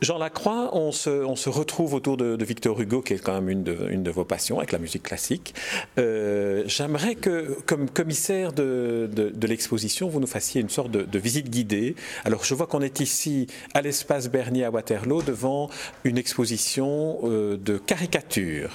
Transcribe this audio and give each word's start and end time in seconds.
Jean 0.00 0.18
Lacroix, 0.18 0.70
on 0.74 0.92
se, 0.92 1.48
retrouve 1.48 1.94
autour 1.94 2.16
de, 2.16 2.44
Victor 2.44 2.80
Hugo, 2.80 3.02
qui 3.02 3.14
est 3.14 3.18
quand 3.18 3.40
même 3.40 3.48
une 3.48 3.62
de, 4.02 4.10
vos 4.10 4.24
passions, 4.24 4.58
avec 4.58 4.72
la 4.72 4.78
musique 4.78 5.02
classique. 5.02 5.54
Euh, 5.98 6.62
j'aimerais 6.66 7.14
que, 7.14 7.58
comme 7.66 7.88
commissaire 7.90 8.52
de, 8.52 9.08
de 9.12 9.46
l'exposition, 9.46 10.08
vous 10.08 10.20
nous 10.20 10.26
fassiez 10.26 10.60
une 10.60 10.68
sorte 10.68 10.90
de, 10.90 11.18
visite 11.18 11.50
guidée. 11.50 11.96
Alors, 12.24 12.44
je 12.44 12.54
vois 12.54 12.66
qu'on 12.66 12.82
est 12.82 13.00
ici 13.00 13.46
à 13.74 13.82
l'espace 13.82 14.28
Bernier 14.28 14.64
à 14.64 14.70
Waterloo, 14.70 15.22
devant 15.22 15.68
une 16.04 16.18
exposition 16.18 17.18
euh, 17.24 17.56
de 17.56 17.78
caricatures. 17.78 18.70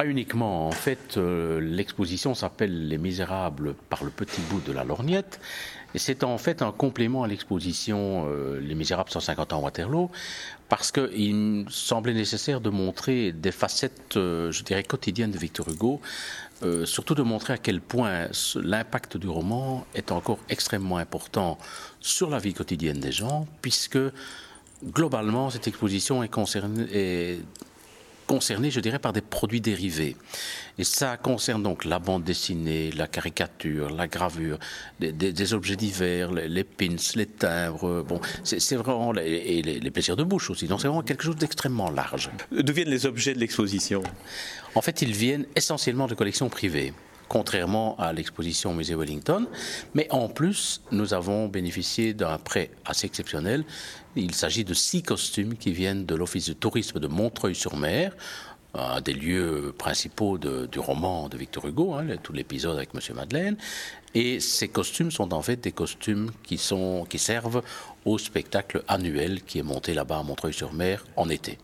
Pas 0.00 0.06
uniquement. 0.06 0.66
En 0.66 0.70
fait, 0.70 1.18
euh, 1.18 1.60
l'exposition 1.60 2.34
s'appelle 2.34 2.88
Les 2.88 2.96
Misérables 2.96 3.74
par 3.90 4.02
le 4.02 4.08
petit 4.08 4.40
bout 4.48 4.62
de 4.66 4.72
la 4.72 4.82
lorgnette. 4.82 5.40
Et 5.94 5.98
c'est 5.98 6.24
en 6.24 6.38
fait 6.38 6.62
un 6.62 6.72
complément 6.72 7.22
à 7.22 7.28
l'exposition 7.28 8.24
euh, 8.26 8.58
Les 8.60 8.74
Misérables 8.74 9.10
150 9.10 9.52
ans 9.52 9.60
Waterloo, 9.60 10.10
parce 10.70 10.90
qu'il 10.90 11.34
me 11.34 11.68
semblait 11.68 12.14
nécessaire 12.14 12.62
de 12.62 12.70
montrer 12.70 13.32
des 13.32 13.52
facettes, 13.52 14.16
euh, 14.16 14.50
je 14.50 14.64
dirais, 14.64 14.84
quotidiennes 14.84 15.32
de 15.32 15.38
Victor 15.38 15.68
Hugo, 15.68 16.00
surtout 16.84 17.14
de 17.14 17.22
montrer 17.22 17.52
à 17.52 17.58
quel 17.58 17.82
point 17.82 18.28
l'impact 18.54 19.18
du 19.18 19.28
roman 19.28 19.86
est 19.94 20.12
encore 20.12 20.38
extrêmement 20.48 20.96
important 20.96 21.58
sur 22.00 22.30
la 22.30 22.38
vie 22.38 22.54
quotidienne 22.54 23.00
des 23.00 23.12
gens, 23.12 23.46
puisque 23.60 23.98
globalement, 24.82 25.50
cette 25.50 25.68
exposition 25.68 26.22
est 26.22 26.28
concernée, 26.28 27.40
concernés, 28.30 28.70
je 28.70 28.78
dirais, 28.78 29.00
par 29.00 29.12
des 29.12 29.22
produits 29.22 29.60
dérivés. 29.60 30.14
Et 30.78 30.84
ça 30.84 31.16
concerne 31.16 31.64
donc 31.64 31.84
la 31.84 31.98
bande 31.98 32.22
dessinée, 32.22 32.92
la 32.92 33.08
caricature, 33.08 33.90
la 33.90 34.06
gravure, 34.06 34.56
des, 35.00 35.52
objets 35.52 35.74
divers, 35.74 36.30
les, 36.30 36.62
pins, 36.62 36.94
les 37.16 37.26
timbres. 37.26 38.04
Bon, 38.04 38.20
c'est 38.44 38.76
vraiment 38.76 39.12
et 39.16 39.62
les, 39.62 39.90
plaisirs 39.90 40.14
de 40.14 40.22
bouche 40.22 40.48
aussi. 40.48 40.68
Donc 40.68 40.80
c'est 40.80 40.86
vraiment 40.86 41.02
quelque 41.02 41.24
chose 41.24 41.34
d'extrêmement 41.34 41.90
large. 41.90 42.30
D'où 42.52 42.72
viennent 42.72 42.88
les 42.88 43.04
objets 43.04 43.34
de 43.34 43.40
l'exposition? 43.40 44.04
En 44.76 44.80
fait, 44.80 45.02
ils 45.02 45.12
viennent 45.12 45.46
essentiellement 45.56 46.06
de 46.06 46.14
collections 46.14 46.48
privées 46.48 46.92
contrairement 47.30 47.96
à 47.98 48.12
l'exposition 48.12 48.72
au 48.72 48.74
musée 48.74 48.96
Wellington. 48.96 49.46
Mais 49.94 50.08
en 50.10 50.28
plus, 50.28 50.82
nous 50.90 51.14
avons 51.14 51.46
bénéficié 51.46 52.12
d'un 52.12 52.36
prêt 52.38 52.70
assez 52.84 53.06
exceptionnel. 53.06 53.64
Il 54.16 54.34
s'agit 54.34 54.64
de 54.64 54.74
six 54.74 55.02
costumes 55.02 55.54
qui 55.54 55.70
viennent 55.70 56.04
de 56.04 56.16
l'Office 56.16 56.48
de 56.48 56.54
tourisme 56.54 56.98
de 56.98 57.06
Montreuil-sur-Mer, 57.06 58.16
un 58.74 59.00
des 59.00 59.12
lieux 59.12 59.72
principaux 59.78 60.38
du 60.38 60.78
roman 60.80 61.28
de 61.28 61.38
Victor 61.38 61.66
Hugo, 61.68 61.94
hein, 61.94 62.04
tout 62.20 62.32
l'épisode 62.32 62.76
avec 62.76 62.94
Monsieur 62.94 63.14
Madeleine. 63.14 63.56
Et 64.12 64.40
ces 64.40 64.66
costumes 64.66 65.12
sont 65.12 65.32
en 65.32 65.40
fait 65.40 65.56
des 65.56 65.72
costumes 65.72 66.32
qui, 66.42 66.58
sont, 66.58 67.06
qui 67.08 67.20
servent 67.20 67.62
au 68.04 68.18
spectacle 68.18 68.82
annuel 68.88 69.42
qui 69.42 69.60
est 69.60 69.62
monté 69.62 69.94
là-bas 69.94 70.18
à 70.18 70.22
Montreuil-sur-Mer 70.24 71.04
en 71.14 71.28
été. 71.28 71.58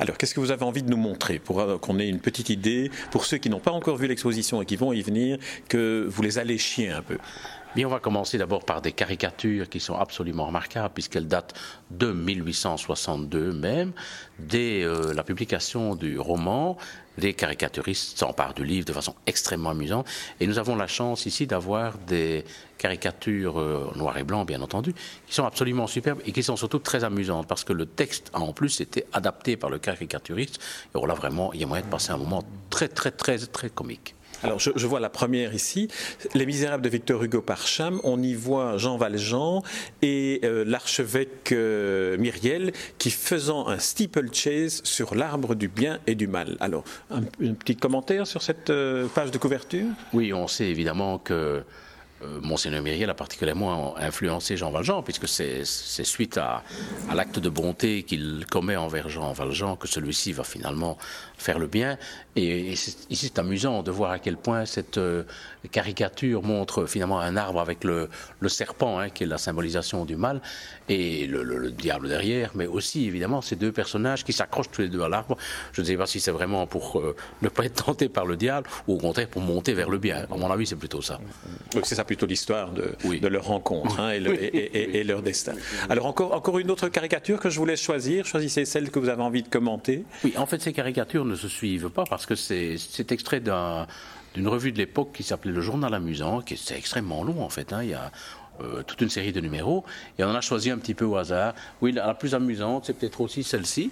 Alors, 0.00 0.16
qu'est-ce 0.16 0.34
que 0.34 0.40
vous 0.40 0.50
avez 0.50 0.64
envie 0.64 0.82
de 0.82 0.90
nous 0.90 0.96
montrer 0.96 1.38
pour 1.38 1.60
euh, 1.60 1.78
qu'on 1.78 1.98
ait 1.98 2.08
une 2.08 2.20
petite 2.20 2.50
idée, 2.50 2.90
pour 3.10 3.24
ceux 3.24 3.38
qui 3.38 3.50
n'ont 3.50 3.60
pas 3.60 3.70
encore 3.70 3.96
vu 3.96 4.06
l'exposition 4.06 4.60
et 4.62 4.66
qui 4.66 4.76
vont 4.76 4.92
y 4.92 5.02
venir, 5.02 5.38
que 5.68 6.06
vous 6.08 6.22
les 6.22 6.38
alléchiez 6.38 6.90
un 6.90 7.02
peu? 7.02 7.18
Bien, 7.74 7.88
on 7.88 7.90
va 7.90 7.98
commencer 7.98 8.38
d'abord 8.38 8.64
par 8.64 8.82
des 8.82 8.92
caricatures 8.92 9.68
qui 9.68 9.80
sont 9.80 9.96
absolument 9.96 10.46
remarquables, 10.46 10.94
puisqu'elles 10.94 11.26
datent 11.26 11.54
de 11.90 12.12
1862 12.12 13.52
même. 13.52 13.92
Dès 14.38 14.84
euh, 14.84 15.12
la 15.12 15.24
publication 15.24 15.96
du 15.96 16.20
roman, 16.20 16.76
les 17.18 17.34
caricaturistes 17.34 18.16
s'emparent 18.16 18.54
du 18.54 18.64
livre 18.64 18.86
de 18.86 18.92
façon 18.92 19.16
extrêmement 19.26 19.70
amusante. 19.70 20.06
Et 20.38 20.46
nous 20.46 20.60
avons 20.60 20.76
la 20.76 20.86
chance 20.86 21.26
ici 21.26 21.48
d'avoir 21.48 21.98
des 21.98 22.44
caricatures 22.78 23.58
euh, 23.58 23.90
noir 23.96 24.18
et 24.18 24.22
blanc, 24.24 24.44
bien 24.44 24.62
entendu, 24.62 24.94
qui 25.26 25.34
sont 25.34 25.44
absolument 25.44 25.88
superbes 25.88 26.20
et 26.26 26.30
qui 26.30 26.44
sont 26.44 26.56
surtout 26.56 26.78
très 26.78 27.02
amusantes, 27.02 27.48
parce 27.48 27.64
que 27.64 27.72
le 27.72 27.86
texte 27.86 28.30
a 28.34 28.38
en 28.38 28.52
plus 28.52 28.80
été 28.80 29.04
adapté 29.12 29.56
par 29.56 29.68
le 29.68 29.80
caricaturiste. 29.80 30.60
Et 30.94 31.04
là, 31.04 31.14
vraiment, 31.14 31.52
il 31.52 31.60
y 31.60 31.64
a 31.64 31.66
moyen 31.66 31.84
de 31.84 31.90
passer 31.90 32.12
un 32.12 32.18
moment 32.18 32.44
très, 32.70 32.86
très, 32.86 33.10
très, 33.10 33.36
très 33.38 33.68
comique. 33.68 34.14
Alors, 34.42 34.58
je, 34.58 34.86
vois 34.86 35.00
la 35.00 35.10
première 35.10 35.54
ici, 35.54 35.88
Les 36.34 36.46
Misérables 36.46 36.82
de 36.82 36.88
Victor 36.88 37.22
Hugo 37.22 37.40
par 37.40 37.66
Cham. 37.66 38.00
On 38.04 38.22
y 38.22 38.34
voit 38.34 38.76
Jean 38.76 38.96
Valjean 38.96 39.62
et 40.02 40.40
euh, 40.44 40.64
l'archevêque 40.66 41.52
euh, 41.52 42.16
Myriel 42.18 42.72
qui 42.98 43.10
faisant 43.10 43.68
un 43.68 43.78
steeplechase 43.78 44.82
sur 44.84 45.14
l'arbre 45.14 45.54
du 45.54 45.68
bien 45.68 45.98
et 46.06 46.14
du 46.14 46.26
mal. 46.26 46.56
Alors, 46.60 46.84
un, 47.10 47.22
petit 47.22 47.76
commentaire 47.76 48.26
sur 48.26 48.42
cette 48.42 48.70
euh, 48.70 49.06
page 49.06 49.30
de 49.30 49.38
couverture? 49.38 49.86
Oui, 50.12 50.32
on 50.32 50.48
sait 50.48 50.66
évidemment 50.66 51.18
que 51.18 51.62
Monseigneur 52.42 52.82
Myriel 52.82 53.10
a 53.10 53.14
particulièrement 53.14 53.96
influencé 53.98 54.56
Jean 54.56 54.70
Valjean, 54.70 55.02
puisque 55.02 55.28
c'est 55.28 55.64
suite 55.64 56.38
à, 56.38 56.62
l'acte 57.14 57.38
de 57.38 57.48
bonté 57.48 58.02
qu'il 58.02 58.46
commet 58.50 58.76
envers 58.76 59.08
Jean 59.08 59.32
Valjean 59.32 59.76
que 59.76 59.88
celui-ci 59.88 60.32
va 60.32 60.44
finalement 60.44 60.98
faire 61.36 61.58
le 61.58 61.66
bien. 61.66 61.98
Et, 62.36 62.72
ici, 62.72 62.96
c'est 63.10 63.38
amusant 63.38 63.82
de 63.82 63.90
voir 63.90 64.10
à 64.10 64.18
quel 64.18 64.36
point 64.36 64.64
cette 64.64 64.98
euh, 64.98 65.24
caricature 65.70 66.42
montre 66.42 66.86
finalement 66.86 67.20
un 67.20 67.36
arbre 67.36 67.60
avec 67.60 67.84
le, 67.84 68.08
serpent, 68.48 68.98
hein, 68.98 69.10
qui 69.10 69.24
est 69.24 69.26
la 69.26 69.38
symbolisation 69.38 70.04
du 70.04 70.16
mal, 70.16 70.40
et 70.88 71.26
le, 71.26 71.70
diable 71.70 72.08
derrière, 72.08 72.50
mais 72.54 72.66
aussi 72.66 73.06
évidemment 73.06 73.40
ces 73.40 73.56
deux 73.56 73.72
personnages 73.72 74.24
qui 74.24 74.32
s'accrochent 74.32 74.70
tous 74.70 74.82
les 74.82 74.88
deux 74.88 75.02
à 75.02 75.08
l'arbre. 75.08 75.36
Je 75.72 75.80
ne 75.80 75.86
sais 75.86 75.96
pas 75.96 76.06
si 76.06 76.20
c'est 76.20 76.30
vraiment 76.30 76.66
pour 76.66 76.98
euh, 76.98 77.14
ne 77.42 77.48
pas 77.48 77.64
être 77.64 77.84
tenté 77.84 78.08
par 78.08 78.26
le 78.26 78.36
diable, 78.36 78.68
ou 78.88 78.94
au 78.94 78.98
contraire 78.98 79.28
pour 79.28 79.42
monter 79.42 79.74
vers 79.74 79.90
le 79.90 79.98
bien. 79.98 80.26
À 80.30 80.36
mon 80.36 80.50
avis, 80.50 80.66
c'est 80.66 80.76
plutôt 80.76 81.02
ça. 81.02 81.20
C'est 81.82 81.94
ça 81.94 82.04
plutôt 82.14 82.26
l'histoire 82.26 82.70
de, 82.70 82.94
de, 83.04 83.28
leur 83.28 83.44
rencontre 83.44 83.98
hein, 83.98 84.12
et, 84.12 84.98
et, 84.98 85.02
leur 85.02 85.20
destin. 85.20 85.54
Alors 85.90 86.06
encore, 86.06 86.32
encore 86.32 86.60
une 86.60 86.70
autre 86.70 86.88
caricature 86.88 87.40
que 87.40 87.50
je 87.50 87.58
voulais 87.58 87.76
choisir. 87.76 88.24
Choisissez 88.24 88.64
celle 88.64 88.90
que 88.90 89.00
vous 89.00 89.08
avez 89.08 89.22
envie 89.22 89.42
de 89.42 89.48
commenter. 89.48 90.04
Oui, 90.22 90.32
en 90.36 90.46
fait, 90.46 90.62
ces 90.62 90.72
caricatures 90.72 91.24
ne 91.24 91.34
se 91.34 91.48
suivent 91.48 91.90
pas 91.90 92.04
parce 92.08 92.24
que 92.24 92.36
c'est 92.36 93.10
extrait 93.10 93.40
d'une 93.40 94.46
revue 94.46 94.70
de 94.70 94.78
l'époque 94.78 95.10
qui 95.12 95.24
s'appelait 95.24 95.50
Le 95.50 95.60
Journal 95.60 95.92
Amusant, 95.92 96.40
qui 96.40 96.54
est 96.54 96.70
extrêmement 96.72 97.24
long 97.24 97.42
en 97.42 97.48
fait. 97.48 97.72
Hein. 97.72 97.82
Il 97.82 97.90
y 97.90 97.94
a 97.94 98.12
euh, 98.60 98.84
toute 98.84 99.00
une 99.00 99.10
série 99.10 99.32
de 99.32 99.40
numéros 99.40 99.84
et 100.16 100.22
on 100.22 100.28
en 100.28 100.34
a 100.36 100.40
choisi 100.40 100.70
un 100.70 100.78
petit 100.78 100.94
peu 100.94 101.04
au 101.04 101.16
hasard. 101.16 101.54
Oui, 101.80 101.90
la 101.90 102.14
plus 102.14 102.36
amusante, 102.36 102.84
c'est 102.86 102.92
peut-être 102.96 103.20
aussi 103.20 103.42
celle-ci 103.42 103.90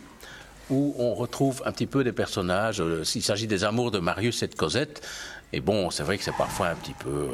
où 0.70 0.94
on 0.96 1.14
retrouve 1.14 1.60
un 1.66 1.72
petit 1.72 1.86
peu 1.86 2.04
des 2.04 2.12
personnages. 2.12 2.80
Euh, 2.80 3.02
s'il 3.02 3.22
s'agit 3.22 3.48
des 3.48 3.64
amours 3.64 3.90
de 3.90 3.98
Marius 3.98 4.44
et 4.44 4.46
de 4.46 4.54
Cosette, 4.54 5.02
et 5.52 5.60
bon, 5.60 5.90
c'est 5.90 6.02
vrai 6.02 6.16
que 6.16 6.24
c'est 6.24 6.36
parfois 6.36 6.68
un 6.68 6.74
petit 6.74 6.94
peu. 6.94 7.10
Euh, 7.10 7.28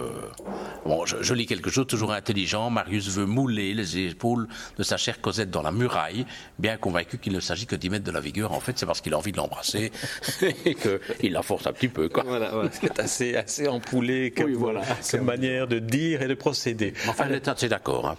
bon, 0.84 1.06
je, 1.06 1.34
lis 1.34 1.46
quelque 1.46 1.70
chose 1.70 1.86
toujours 1.86 2.12
intelligent. 2.12 2.68
Marius 2.68 3.08
veut 3.10 3.26
mouler 3.26 3.74
les 3.74 3.98
épaules 3.98 4.48
de 4.76 4.82
sa 4.82 4.96
chère 4.96 5.20
Cosette 5.20 5.50
dans 5.50 5.62
la 5.62 5.70
muraille, 5.70 6.26
bien 6.58 6.76
convaincu 6.76 7.18
qu'il 7.18 7.32
ne 7.32 7.40
s'agit 7.40 7.66
que 7.66 7.76
d'y 7.76 7.90
mettre 7.90 8.04
de 8.04 8.10
la 8.10 8.20
vigueur. 8.20 8.52
En 8.52 8.60
fait, 8.60 8.76
c'est 8.76 8.86
parce 8.86 9.00
qu'il 9.00 9.14
a 9.14 9.18
envie 9.18 9.30
de 9.30 9.36
l'embrasser 9.36 9.92
et 10.64 10.74
qu'il 10.74 11.32
la 11.32 11.42
force 11.42 11.66
un 11.68 11.72
petit 11.72 11.88
peu. 11.88 12.08
Quoi. 12.08 12.24
Voilà, 12.26 12.52
c'est 12.72 12.98
assez, 12.98 13.36
assez 13.36 13.68
empoulé 13.68 14.32
comme, 14.32 14.52
voilà, 14.54 14.82
manière 15.22 15.68
de 15.68 15.78
dire 15.78 16.22
et 16.22 16.28
de 16.28 16.34
procéder. 16.34 16.94
Enfin, 17.06 17.26
l'État, 17.26 17.54
c'est 17.56 17.68
d'accord. 17.68 18.08
Hein. 18.08 18.16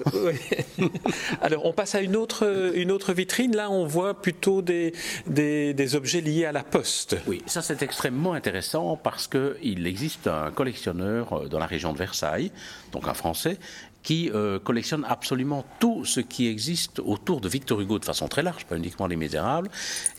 Alors, 1.41 1.65
on 1.65 1.73
passe 1.73 1.95
à 1.95 2.01
une 2.01 2.15
autre, 2.15 2.71
une 2.75 2.91
autre 2.91 3.11
vitrine. 3.11 3.55
Là, 3.55 3.69
on 3.69 3.85
voit 3.85 4.21
plutôt 4.21 4.61
des, 4.61 4.93
des, 5.27 5.73
des 5.73 5.95
objets 5.95 6.21
liés 6.21 6.45
à 6.45 6.53
la 6.53 6.63
poste. 6.63 7.17
Oui, 7.27 7.41
ça, 7.47 7.61
c'est 7.61 7.81
extrêmement 7.81 8.33
intéressant 8.33 8.95
parce 8.95 9.27
qu'il 9.27 9.88
existe 9.89 10.27
un 10.27 10.51
collectionneur 10.51 11.33
euh, 11.33 11.47
dans 11.47 11.59
la 11.59 11.65
région 11.65 11.93
de 11.93 11.97
Versailles, 11.97 12.51
donc 12.91 13.07
un 13.07 13.13
Français, 13.13 13.57
qui 14.03 14.31
euh, 14.33 14.59
collectionne 14.59 15.05
absolument 15.07 15.65
tout 15.79 16.05
ce 16.05 16.21
qui 16.21 16.47
existe 16.47 16.99
autour 16.99 17.41
de 17.41 17.49
Victor 17.49 17.81
Hugo 17.81 17.99
de 17.99 18.05
façon 18.05 18.27
très 18.27 18.43
large, 18.43 18.65
pas 18.65 18.77
uniquement 18.77 19.07
les 19.07 19.17
Misérables, 19.17 19.69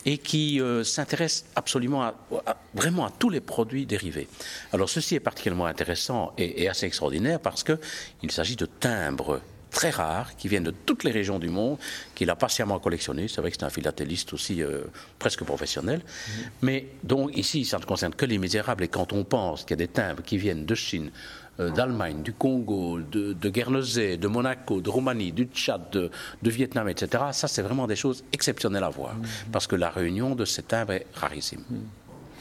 et 0.05 0.17
qui 0.17 0.61
euh, 0.61 0.83
s'intéresse 0.83 1.45
absolument 1.55 2.03
à, 2.03 2.13
vraiment 2.73 3.05
à 3.05 3.09
tous 3.09 3.29
les 3.29 3.41
produits 3.41 3.85
dérivés. 3.85 4.27
Alors 4.71 4.89
ceci 4.89 5.15
est 5.15 5.19
particulièrement 5.19 5.65
intéressant 5.65 6.33
et, 6.37 6.63
et 6.63 6.69
assez 6.69 6.85
extraordinaire 6.85 7.39
parce 7.39 7.63
qu'il 7.63 8.31
s'agit 8.31 8.55
de 8.55 8.65
timbres 8.67 9.41
très 9.71 9.89
rares 9.89 10.35
qui 10.35 10.47
viennent 10.47 10.63
de 10.63 10.71
toutes 10.71 11.03
les 11.03 11.11
régions 11.11 11.39
du 11.39 11.49
monde, 11.49 11.77
qu'il 12.13 12.29
a 12.29 12.35
patiemment 12.35 12.79
collectionné. 12.79 13.27
C'est 13.27 13.41
vrai 13.41 13.51
que 13.51 13.57
c'est 13.57 13.65
un 13.65 13.69
philatéliste 13.69 14.33
aussi 14.33 14.61
euh, 14.61 14.81
presque 15.17 15.43
professionnel. 15.43 15.99
Mm-hmm. 15.99 16.43
Mais 16.61 16.87
donc 17.03 17.35
ici, 17.35 17.65
ça 17.65 17.79
ne 17.79 17.85
concerne 17.85 18.13
que 18.13 18.25
les 18.25 18.37
misérables. 18.37 18.83
Et 18.83 18.89
quand 18.89 19.13
on 19.13 19.23
pense 19.23 19.61
qu'il 19.63 19.71
y 19.71 19.73
a 19.81 19.85
des 19.87 19.87
timbres 19.87 20.21
qui 20.21 20.37
viennent 20.37 20.65
de 20.65 20.75
Chine, 20.75 21.11
euh, 21.59 21.69
d'Allemagne, 21.69 22.21
du 22.23 22.33
Congo, 22.33 22.99
de, 22.99 23.33
de 23.33 23.49
Guernesey, 23.49 24.17
de 24.17 24.27
Monaco, 24.27 24.81
de 24.81 24.89
Roumanie, 24.89 25.31
du 25.31 25.45
Tchad, 25.45 25.89
de, 25.91 26.09
Vietnam, 26.43 26.87
etc., 26.87 27.23
ça, 27.31 27.47
c'est 27.47 27.61
vraiment 27.61 27.87
des 27.87 27.95
choses 27.95 28.23
exceptionnelles 28.31 28.83
à 28.83 28.89
voir. 28.89 29.15
Mm-hmm. 29.15 29.51
Parce 29.51 29.67
que 29.67 29.75
la 29.75 29.89
réunion 29.89 30.35
de 30.35 30.45
ces 30.45 30.63
timbres 30.63 30.93
est 30.93 31.07
rarissime. 31.13 31.63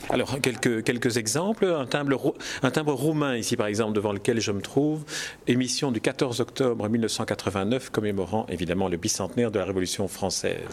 Alors, 0.08 0.40
quelques, 0.40 0.82
quelques 0.82 1.18
exemples. 1.18 1.66
Un 1.66 1.86
timbre, 1.86 2.34
un 2.62 2.70
timbre 2.70 2.94
roumain, 2.94 3.36
ici 3.36 3.56
par 3.56 3.66
exemple, 3.66 3.92
devant 3.92 4.12
lequel 4.12 4.40
je 4.40 4.52
me 4.52 4.60
trouve. 4.60 5.04
Émission 5.46 5.92
du 5.92 6.00
14 6.00 6.40
octobre 6.40 6.88
1989, 6.88 7.90
commémorant 7.90 8.46
évidemment 8.48 8.88
le 8.88 8.96
bicentenaire 8.96 9.50
de 9.50 9.58
la 9.58 9.64
Révolution 9.64 10.08
française. 10.08 10.68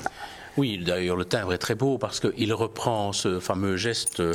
Oui, 0.57 0.79
d'ailleurs, 0.83 1.15
le 1.15 1.25
timbre 1.25 1.53
est 1.53 1.59
très 1.59 1.75
beau 1.75 1.99
parce 1.99 2.19
qu'il 2.19 2.51
reprend 2.51 3.13
ce 3.13 3.39
fameux 3.39 3.77
geste 3.77 4.21
euh, 4.21 4.33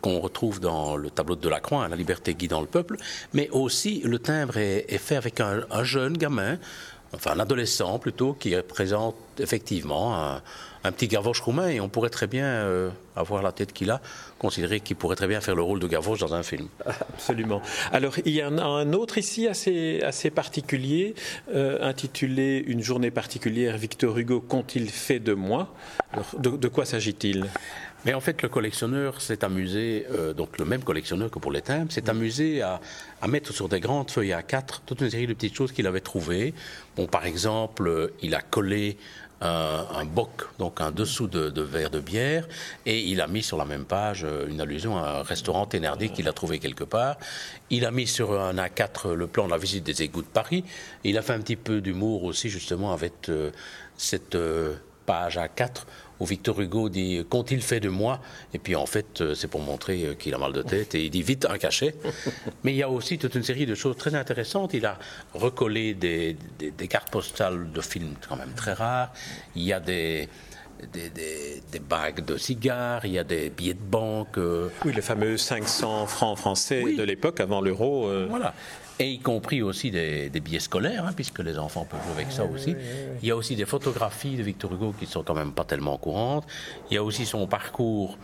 qu'on 0.00 0.18
retrouve 0.18 0.60
dans 0.60 0.96
le 0.96 1.10
tableau 1.10 1.36
de 1.36 1.42
Delacroix, 1.42 1.84
hein, 1.84 1.88
la 1.88 1.96
liberté 1.96 2.34
guidant 2.34 2.62
le 2.62 2.66
peuple, 2.66 2.96
mais 3.34 3.50
aussi 3.50 4.00
le 4.02 4.18
timbre 4.18 4.56
est, 4.56 4.86
fait 4.96 5.16
avec 5.16 5.40
un, 5.40 5.66
jeune 5.82 6.16
gamin 6.16 6.58
enfin 7.14 7.32
un 7.32 7.40
adolescent 7.40 7.98
plutôt, 7.98 8.34
qui 8.34 8.56
représente 8.56 9.16
effectivement 9.38 10.16
un, 10.16 10.42
petit 10.92 11.08
Gavroche 11.08 11.40
roumain 11.40 11.68
et 11.68 11.80
on 11.80 11.90
pourrait 11.90 12.08
très 12.08 12.26
bien 12.26 12.46
euh, 12.46 12.88
avoir 13.14 13.42
la 13.42 13.52
tête 13.52 13.74
qu'il 13.74 13.90
a, 13.90 14.00
considérer 14.38 14.80
qu'il 14.80 14.96
pourrait 14.96 15.16
très 15.16 15.26
bien 15.26 15.42
faire 15.42 15.54
le 15.54 15.60
rôle 15.60 15.80
de 15.80 15.86
Gavroche 15.86 16.20
dans 16.20 16.32
un 16.32 16.42
film. 16.42 16.68
Absolument. 16.86 17.60
Alors 17.92 18.14
il 18.24 18.32
y 18.32 18.42
en 18.42 18.56
a 18.56 18.62
un 18.62 18.94
autre 18.94 19.18
ici 19.18 19.48
assez, 19.48 20.00
assez 20.02 20.30
particulier, 20.30 21.14
euh, 21.54 21.78
intitulé 21.82 22.64
Une 22.66 22.82
journée 22.82 23.10
particulière, 23.10 23.76
Victor 23.76 24.16
Hugo, 24.16 24.40
qu'ont-ils 24.40 24.88
fait 24.88 25.18
de 25.18 25.34
moi 25.34 25.74
de, 26.38 26.68
quoi 26.68 26.84
s'agit-il? 26.84 27.46
Mais 28.04 28.14
en 28.14 28.20
fait, 28.20 28.42
le 28.42 28.48
collectionneur 28.48 29.20
s'est 29.20 29.44
amusé, 29.44 30.06
euh, 30.10 30.32
donc 30.32 30.58
le 30.58 30.64
même 30.64 30.82
collectionneur 30.82 31.30
que 31.30 31.38
pour 31.38 31.52
les 31.52 31.62
timbres, 31.62 31.92
s'est 31.92 32.08
amusé 32.08 32.62
à, 32.62 32.80
à, 33.20 33.28
mettre 33.28 33.52
sur 33.52 33.68
des 33.68 33.80
grandes 33.80 34.10
feuilles 34.10 34.32
à 34.32 34.42
4 34.42 34.82
toute 34.86 35.00
une 35.00 35.10
série 35.10 35.26
de 35.26 35.34
petites 35.34 35.54
choses 35.54 35.72
qu'il 35.72 35.86
avait 35.86 36.00
trouvées. 36.00 36.54
Bon, 36.96 37.06
par 37.06 37.26
exemple, 37.26 38.12
il 38.22 38.34
a 38.34 38.40
collé 38.40 38.96
un, 39.40 40.04
boc, 40.04 40.48
donc 40.58 40.80
un 40.80 40.90
dessous 40.90 41.26
de, 41.28 41.62
verre 41.62 41.90
de 41.90 42.00
bière, 42.00 42.48
et 42.86 43.00
il 43.00 43.20
a 43.20 43.26
mis 43.26 43.42
sur 43.42 43.56
la 43.56 43.64
même 43.64 43.84
page 43.84 44.24
euh, 44.24 44.48
une 44.48 44.60
allusion 44.60 44.96
à 44.98 45.20
un 45.20 45.22
restaurant 45.22 45.66
Thénardier 45.66 46.08
qu'il 46.08 46.28
a 46.28 46.32
trouvé 46.32 46.58
quelque 46.58 46.84
part. 46.84 47.16
Il 47.70 47.84
a 47.84 47.90
mis 47.90 48.06
sur 48.06 48.40
un 48.40 48.54
A4 48.54 49.12
le 49.12 49.26
plan 49.26 49.46
de 49.46 49.50
la 49.50 49.58
visite 49.58 49.84
des 49.84 50.02
égouts 50.02 50.22
de 50.22 50.26
Paris. 50.26 50.64
il 51.04 51.16
a 51.18 51.22
fait 51.22 51.34
un 51.34 51.40
petit 51.40 51.56
peu 51.56 51.80
d'humour 51.80 52.24
aussi, 52.24 52.48
justement, 52.48 52.92
avec 52.92 53.28
euh, 53.28 53.50
cette 53.96 54.34
euh, 54.34 54.74
page 55.06 55.38
A4 55.38 55.84
où 56.20 56.26
Victor 56.26 56.60
Hugo 56.60 56.88
dit 56.88 57.24
Qu'ont-il 57.28 57.62
fait 57.62 57.80
de 57.80 57.88
moi? 57.88 58.20
Et 58.54 58.58
puis 58.58 58.76
en 58.76 58.86
fait, 58.86 59.20
euh, 59.20 59.34
c'est 59.34 59.48
pour 59.48 59.60
montrer 59.60 60.04
euh, 60.04 60.14
qu'il 60.14 60.34
a 60.34 60.38
mal 60.38 60.52
de 60.52 60.62
tête 60.62 60.94
et 60.94 61.04
il 61.04 61.10
dit 61.10 61.22
vite 61.22 61.46
un 61.48 61.58
cachet. 61.58 61.94
Mais 62.64 62.72
il 62.72 62.76
y 62.76 62.82
a 62.82 62.90
aussi 62.90 63.18
toute 63.18 63.34
une 63.34 63.42
série 63.42 63.66
de 63.66 63.74
choses 63.74 63.96
très 63.96 64.14
intéressantes. 64.14 64.74
Il 64.74 64.86
a 64.86 64.98
recollé 65.34 65.94
des, 65.94 66.36
cartes 66.88 67.10
postales 67.10 67.70
de 67.72 67.80
films 67.80 68.14
quand 68.28 68.36
même 68.36 68.52
très 68.54 68.72
rares. 68.72 69.12
Il 69.54 69.62
y 69.62 69.72
a 69.72 69.80
des. 69.80 70.28
Des, 70.92 71.80
bagues 71.80 72.24
de 72.24 72.36
cigares, 72.36 73.04
il 73.04 73.12
y 73.12 73.18
a 73.18 73.24
des 73.24 73.50
billets 73.50 73.74
de 73.74 73.80
banque. 73.80 74.38
Euh. 74.38 74.68
Oui, 74.84 74.92
les 74.94 75.02
fameux 75.02 75.36
500 75.36 76.06
francs 76.06 76.38
français 76.38 76.84
de 76.96 77.02
l'époque, 77.02 77.40
avant 77.40 77.60
l'euro. 77.60 78.08
Voilà 78.28 78.54
et 78.98 79.12
y 79.12 79.18
compris 79.18 79.62
aussi 79.62 79.90
des, 79.90 80.30
billets 80.40 80.60
scolaires, 80.60 81.06
hein, 81.06 81.12
puisque 81.14 81.38
les 81.38 81.58
enfants 81.58 81.84
peuvent 81.84 82.02
jouer 82.04 82.22
avec 82.22 82.32
ça 82.32 82.44
aussi. 82.44 82.74
Il 83.22 83.28
y 83.28 83.30
a 83.30 83.36
aussi 83.36 83.54
des 83.54 83.66
photographies 83.66 84.36
de 84.36 84.42
Victor 84.42 84.72
Hugo 84.72 84.94
qui 84.98 85.06
sont 85.06 85.22
quand 85.22 85.34
même 85.34 85.52
pas 85.52 85.64
tellement 85.64 85.96
courantes. 85.98 86.46
Il 86.90 86.94
y 86.94 86.96
a 86.96 87.04
aussi 87.04 87.24
son 87.24 87.46
parcours, 87.46 88.18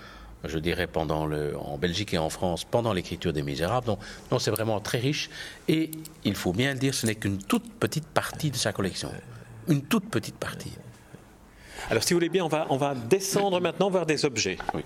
je 0.44 0.58
dirais, 0.58 0.86
pendant 0.86 1.26
le, 1.26 1.56
en 1.56 1.78
Belgique 1.78 2.14
et 2.14 2.18
en 2.18 2.28
France, 2.28 2.64
pendant 2.64 2.92
l'écriture 2.92 3.32
des 3.32 3.42
Misérables. 3.42 3.86
Donc, 3.86 4.00
donc 4.30 4.40
c'est 4.40 4.50
vraiment 4.50 4.80
très 4.80 4.98
riche. 4.98 5.30
Et 5.68 5.90
il 6.24 6.34
faut 6.34 6.52
bien 6.52 6.72
le 6.72 6.78
dire, 6.78 6.94
ce 6.94 7.06
n'est 7.06 7.14
qu'une 7.14 7.38
toute 7.38 7.72
petite 7.74 8.06
partie 8.06 8.50
de 8.50 8.56
sa 8.56 8.72
collection. 8.72 9.12
Une 9.68 9.82
toute 9.82 10.10
petite 10.10 10.36
partie. 10.36 10.72
Alors, 11.90 12.02
si 12.02 12.14
vous 12.14 12.18
voulez 12.18 12.28
bien, 12.30 12.44
on 12.44 12.48
va, 12.48 12.66
on 12.70 12.76
va 12.76 12.94
descendre 12.94 13.60
maintenant 13.60 13.90
vers 13.90 14.06
des 14.06 14.24
objets. 14.24 14.58
Oui. 14.74 14.82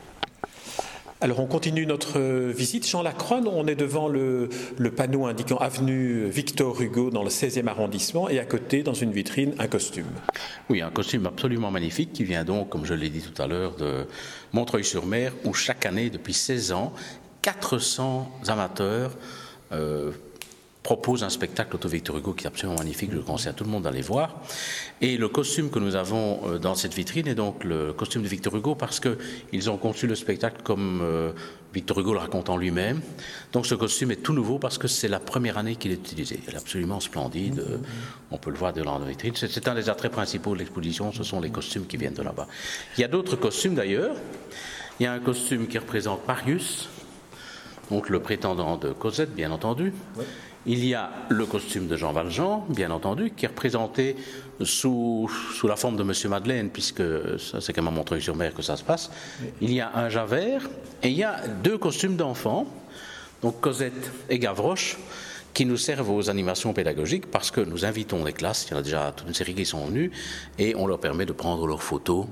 Alors 1.21 1.41
on 1.41 1.47
continue 1.47 1.85
notre 1.85 2.21
visite. 2.21 2.87
Jean 2.89 3.03
Lacroix, 3.03 3.41
on 3.45 3.67
est 3.67 3.75
devant 3.75 4.07
le, 4.07 4.49
panneau 4.97 5.27
indiquant 5.27 5.57
avenue 5.57 6.27
Victor 6.29 6.81
Hugo 6.81 7.11
dans 7.11 7.25
le 7.25 7.29
16e 7.29 7.67
arrondissement 7.67 8.29
et 8.29 8.39
à 8.39 8.45
côté, 8.45 8.85
dans 8.85 8.95
une 8.95 9.11
vitrine, 9.11 9.53
un 9.59 9.67
costume. 9.67 10.07
Oui, 10.71 10.81
un 10.81 10.91
costume 10.91 11.27
absolument 11.27 11.73
magnifique 11.73 12.13
qui 12.13 12.23
vient 12.23 12.45
donc, 12.45 12.69
comme 12.69 12.85
je 12.85 12.95
l'ai 12.95 13.11
dit 13.11 13.21
tout 13.21 13.43
à 13.43 13.49
l'heure, 13.49 13.75
de 13.75 14.07
Montreuil-sur-Mer 14.53 15.33
où 15.45 15.55
chaque 15.55 15.87
année, 15.87 16.09
depuis 16.09 16.35
16 16.35 16.71
ans, 16.71 16.93
400 17.43 18.31
amateurs 18.47 19.17
euh, 19.73 20.13
propose 20.89 21.23
un 21.23 21.29
spectacle 21.29 21.77
auto 21.77 21.87
Victor 21.87 22.17
Hugo 22.17 22.33
qui 22.33 22.45
est 22.45 22.47
absolument 22.47 22.79
magnifique. 22.79 23.11
Je 23.13 23.19
conseille 23.19 23.51
à 23.51 23.53
tout 23.53 23.63
le 23.63 23.69
monde 23.69 23.83
d'aller 23.83 24.01
voir. 24.01 24.41
Et 25.03 25.19
le 25.19 25.29
costume 25.29 25.69
que 25.69 25.79
nous 25.79 25.97
avons 25.97 26.41
euh, 26.47 26.59
dans 26.59 26.75
cette 26.75 26.95
vitrine 26.95 27.29
est 27.29 27.35
donc 27.35 27.63
le 27.63 27.93
costume 27.93 28.23
de 28.23 28.29
Victor 28.29 28.57
Hugo 28.57 28.75
parce 28.75 28.99
qu'ils 28.99 29.69
ont 29.69 29.77
conçu 29.77 30.07
le 30.07 30.15
spectacle 30.15 30.63
comme 30.63 31.01
euh, 31.03 31.33
Victor 31.75 32.01
Hugo 32.01 32.15
le 32.15 32.21
raconte 32.21 32.49
en 32.49 32.57
lui-même. 32.57 33.03
Donc 33.53 33.67
ce 33.67 33.75
costume 33.75 34.13
est 34.13 34.23
tout 34.23 34.33
nouveau 34.33 34.59
parce 34.59 34.79
que 34.79 34.89
c'est 34.89 35.09
la 35.09 35.21
première 35.21 35.59
année 35.59 35.77
qu'il 35.77 35.91
est 35.91 36.03
utilisé. 36.07 36.41
Il 36.49 36.55
est 36.55 36.57
absolument 36.57 37.01
splendide. 37.01 37.59
Euh, 37.59 37.77
on 38.31 38.39
peut 38.39 38.51
le 38.51 38.57
voir 38.57 38.73
de 38.73 38.83
la 38.83 38.99
vitrine. 39.07 39.35
C'est 39.37 39.69
un 39.69 39.75
des 39.75 39.91
attraits 39.91 40.13
principaux 40.13 40.55
de 40.55 40.61
l'exposition. 40.61 41.13
Ce 41.13 41.23
sont 41.23 41.43
les 41.43 41.51
costumes 41.51 41.87
qui 41.87 41.99
viennent 41.99 42.15
de 42.15 42.23
là-bas. 42.23 42.47
Il 42.97 43.03
y 43.03 43.05
a 43.05 43.09
d'autres 43.09 43.37
costumes 43.37 43.75
d'ailleurs. 43.75 44.17
Il 45.01 45.03
y 45.03 45.07
a 45.07 45.13
un 45.13 45.21
costume 45.21 45.67
qui 45.67 45.77
représente 45.77 46.27
Marius, 46.27 46.89
donc 47.91 48.09
le 48.09 48.21
prétendant 48.21 48.79
de 48.79 48.91
Cosette, 48.93 49.35
bien 49.35 49.51
entendu. 49.53 49.93
Il 50.71 50.85
y 50.85 50.95
a 50.95 51.11
le 51.31 51.47
costume 51.47 51.89
de 51.89 51.97
Jean 51.97 52.13
Valjean, 52.13 52.67
bien 52.69 52.91
entendu, 52.91 53.33
qui 53.35 53.47
est 53.47 53.49
représenté 53.49 54.17
sous, 54.63 55.31
sous 55.55 55.67
la 55.67 55.77
forme 55.77 55.97
de 55.97 56.03
Monsieur 56.03 56.29
Madeleine, 56.29 56.69
puisque 56.69 57.03
c'est 57.39 57.73
quand 57.73 57.81
même 57.81 57.95
à 57.95 57.97
Montreuil-sur-Mer 57.97 58.53
que 58.53 58.61
ça 58.61 58.77
se 58.77 58.85
passe. 58.85 59.11
Il 59.63 59.73
y 59.73 59.81
a 59.81 59.91
un 59.95 60.11
Javert 60.11 60.69
et 61.03 61.09
il 61.09 61.17
y 61.17 61.25
a 61.25 61.49
deux 61.49 61.79
costumes 61.79 62.17
d'enfants, 62.17 62.67
donc 63.41 63.63
Cosette 63.63 64.13
et 64.29 64.39
Gavroche 64.39 64.99
qui 65.55 65.67
nous 65.67 65.77
servent 65.77 66.11
aux 66.11 66.31
animations 66.31 66.73
pédagogiques 66.73 67.27
parce 67.27 67.51
que 67.51 67.61
nous 67.61 67.85
invitons 67.85 68.25
les 68.25 68.33
classes, 68.33 68.67
il 68.69 68.73
y 68.73 68.75
en 68.75 68.79
a 68.79 68.83
déjà 68.83 69.13
toute 69.15 69.29
une 69.29 69.35
série 69.35 69.55
qui 69.55 69.67
sont 69.67 69.87
venues, 69.87 70.11
et 70.59 70.75
on 70.77 70.87
leur 70.87 71.01
permet 71.01 71.27
de 71.27 71.33
prendre 71.33 71.67
leurs 71.67 71.83
photos. 71.83 72.27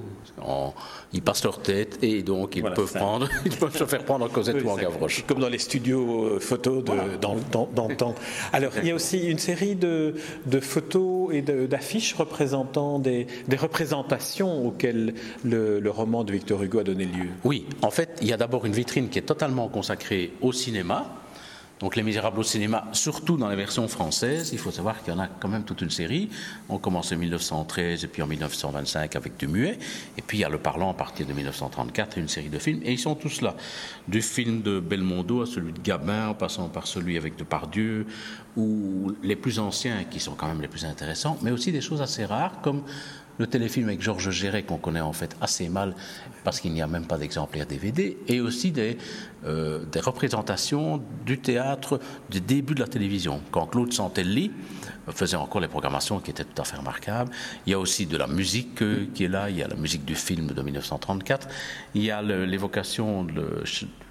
ils 1.12 1.22
passent 1.22 1.44
leur 1.44 1.60
tête 1.60 1.98
et 2.02 2.22
donc 2.22 2.56
ils 2.56 2.62
peuvent 2.62 2.92
prendre, 2.92 3.28
ils 3.44 3.56
peuvent 3.56 3.76
se 3.76 3.84
faire 3.84 4.04
prendre 4.04 4.24
en 4.24 4.28
Cosette 4.28 4.62
ou 4.62 4.68
en 4.68 4.76
Gavroche. 4.76 5.24
Comme 5.26 5.40
dans 5.40 5.48
les 5.48 5.58
studios 5.58 6.24
euh, 6.24 6.40
photos 6.40 6.84
de, 6.84 7.16
dans, 7.20 7.34
le 7.88 7.96
temps. 7.96 8.14
Alors 8.52 8.72
il 8.82 8.88
y 8.88 8.90
a 8.90 8.94
aussi 8.94 9.26
une 9.26 9.38
série 9.38 9.74
de, 9.74 10.14
photos 10.60 11.32
et 11.32 11.42
d'affiches 11.42 12.14
représentant 12.14 12.98
des, 12.98 13.26
représentations 13.58 14.66
auxquelles 14.66 15.14
le, 15.44 15.80
le 15.80 15.90
roman 15.90 16.24
de 16.24 16.32
Victor 16.32 16.62
Hugo 16.62 16.80
a 16.80 16.84
donné 16.84 17.06
lieu. 17.06 17.28
Oui, 17.44 17.66
en 17.82 17.90
fait, 17.90 18.18
il 18.20 18.28
y 18.28 18.32
a 18.32 18.36
d'abord 18.36 18.66
une 18.66 18.72
vitrine 18.72 19.08
qui 19.08 19.18
est 19.18 19.22
totalement 19.22 19.68
consacrée 19.68 20.32
au 20.40 20.52
cinéma 20.52 21.25
donc 21.78 21.94
Les 21.94 22.02
Misérables 22.02 22.38
au 22.38 22.42
cinéma, 22.42 22.84
surtout 22.92 23.36
dans 23.36 23.50
les 23.50 23.56
versions 23.56 23.86
françaises, 23.86 24.50
il 24.52 24.58
faut 24.58 24.70
savoir 24.70 25.02
qu'il 25.02 25.12
y 25.12 25.16
en 25.16 25.20
a 25.20 25.26
quand 25.26 25.48
même 25.48 25.64
toute 25.64 25.82
une 25.82 25.90
série. 25.90 26.30
On 26.70 26.78
commence 26.78 27.12
en 27.12 27.16
1913 27.16 28.02
et 28.02 28.08
puis 28.08 28.22
en 28.22 28.26
1925 28.26 29.14
avec 29.14 29.36
du 29.36 29.46
muet. 29.46 29.78
Et 30.16 30.22
puis 30.22 30.38
il 30.38 30.40
y 30.40 30.44
a 30.44 30.48
le 30.48 30.56
parlant 30.56 30.90
à 30.90 30.94
partir 30.94 31.26
de 31.26 31.34
1934 31.34 32.16
et 32.16 32.20
une 32.22 32.28
série 32.28 32.48
de 32.48 32.58
films. 32.58 32.80
Et 32.82 32.92
ils 32.92 32.98
sont 32.98 33.14
tous 33.14 33.42
là. 33.42 33.54
Du 34.08 34.22
film 34.22 34.62
de 34.62 34.80
Belmondo 34.80 35.42
à 35.42 35.46
celui 35.46 35.74
de 35.74 35.80
Gabin, 35.80 36.28
en 36.28 36.34
passant 36.34 36.68
par 36.68 36.86
celui 36.86 37.18
avec 37.18 37.36
Depardieu, 37.36 38.06
ou 38.56 39.12
les 39.22 39.36
plus 39.36 39.58
anciens 39.58 40.04
qui 40.04 40.18
sont 40.18 40.34
quand 40.34 40.46
même 40.46 40.62
les 40.62 40.68
plus 40.68 40.86
intéressants, 40.86 41.36
mais 41.42 41.50
aussi 41.50 41.72
des 41.72 41.82
choses 41.82 42.00
assez 42.00 42.24
rares 42.24 42.62
comme 42.62 42.84
le 43.38 43.46
téléfilm 43.46 43.88
avec 43.88 44.02
Georges 44.02 44.30
Géret, 44.30 44.62
qu'on 44.62 44.78
connaît 44.78 45.00
en 45.00 45.12
fait 45.12 45.36
assez 45.40 45.68
mal 45.68 45.94
parce 46.44 46.60
qu'il 46.60 46.72
n'y 46.72 46.82
a 46.82 46.86
même 46.86 47.06
pas 47.06 47.18
d'exemplaire 47.18 47.66
DVD, 47.66 48.16
et 48.28 48.40
aussi 48.40 48.70
des, 48.70 48.98
euh, 49.44 49.84
des 49.90 50.00
représentations 50.00 51.02
du 51.24 51.38
théâtre 51.38 52.00
du 52.30 52.40
début 52.40 52.74
de 52.74 52.80
la 52.80 52.86
télévision, 52.86 53.40
quand 53.50 53.66
Claude 53.66 53.92
Santelli 53.92 54.52
faisait 55.08 55.36
encore 55.36 55.60
les 55.60 55.68
programmations 55.68 56.20
qui 56.20 56.30
étaient 56.30 56.44
tout 56.44 56.62
à 56.62 56.64
fait 56.64 56.76
remarquables. 56.76 57.32
Il 57.66 57.70
y 57.70 57.74
a 57.74 57.78
aussi 57.78 58.06
de 58.06 58.16
la 58.16 58.26
musique 58.26 58.82
euh, 58.82 59.06
qui 59.12 59.24
est 59.24 59.28
là, 59.28 59.50
il 59.50 59.56
y 59.56 59.62
a 59.62 59.68
la 59.68 59.76
musique 59.76 60.04
du 60.04 60.14
film 60.14 60.46
de 60.48 60.62
1934, 60.62 61.48
il 61.94 62.04
y 62.04 62.10
a 62.10 62.22
l'évocation 62.22 63.24
de 63.24 63.64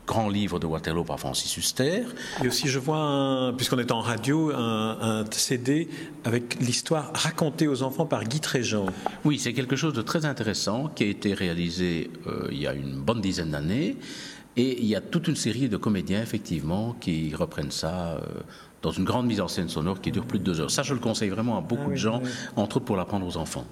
grand 0.05 0.29
livre 0.29 0.59
de 0.59 0.65
Waterloo 0.65 1.03
par 1.03 1.19
Francis 1.19 1.55
Huster. 1.57 2.03
Et 2.43 2.47
aussi, 2.47 2.67
je 2.67 2.79
vois, 2.79 3.53
puisqu'on 3.57 3.79
est 3.79 3.91
en 3.91 4.01
radio, 4.01 4.51
un, 4.53 5.25
CD 5.31 5.89
avec 6.23 6.59
l'histoire 6.59 7.11
racontée 7.13 7.67
aux 7.67 7.83
enfants 7.83 8.05
par 8.05 8.23
Guy 8.23 8.39
Tréjean. 8.39 8.85
Oui, 9.23 9.39
c'est 9.39 9.53
quelque 9.53 9.75
chose 9.75 9.93
de 9.93 10.01
très 10.01 10.25
intéressant 10.25 10.89
qui 10.93 11.03
a 11.03 11.07
été 11.07 11.33
réalisé 11.33 12.09
euh, 12.27 12.47
il 12.51 12.59
y 12.59 12.67
a 12.67 12.73
une 12.73 13.01
bonne 13.01 13.21
dizaine 13.21 13.51
d'années. 13.51 13.97
Et 14.57 14.79
il 14.79 14.85
y 14.85 14.95
a 14.95 15.01
toute 15.01 15.27
une 15.27 15.35
série 15.35 15.67
de 15.67 15.75
comédiens, 15.75 16.21
effectivement, 16.21 16.95
qui 16.99 17.35
reprennent 17.35 17.71
ça. 17.71 18.11
Euh, 18.11 18.19
dans 18.81 18.91
une 18.91 19.03
grande 19.03 19.25
mise 19.25 19.41
en 19.41 19.47
scène 19.47 19.67
sonore 19.67 19.99
qui 19.99 20.11
dure 20.11 20.25
plus 20.25 20.37
de 20.37 20.43
deux 20.43 20.61
heures. 20.61 20.69
Ça, 20.69 20.83
je 20.83 20.93
le 20.93 20.99
conseille 20.99 21.29
vraiment 21.29 21.57
à 21.57 21.61
beaucoup 21.61 21.87
ah 21.87 21.93
de 21.93 21.95
gens, 21.95 22.21
entre 22.55 22.77
autres 22.77 22.85
pour 22.85 22.95
l'apprendre 22.95 23.25
aux 23.25 23.35
enfants. 23.35 23.65